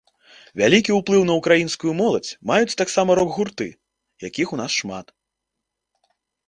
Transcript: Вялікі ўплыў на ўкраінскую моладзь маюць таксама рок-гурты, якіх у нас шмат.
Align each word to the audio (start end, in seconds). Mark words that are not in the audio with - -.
Вялікі 0.61 0.95
ўплыў 0.99 1.21
на 1.27 1.33
ўкраінскую 1.41 1.93
моладзь 2.01 2.31
маюць 2.53 2.77
таксама 2.81 3.11
рок-гурты, 3.21 3.67
якіх 4.29 4.47
у 4.59 4.61
нас 4.65 4.71
шмат. 4.83 5.07